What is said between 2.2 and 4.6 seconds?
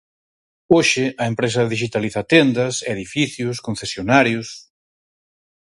tendas, edificios, concesionarios...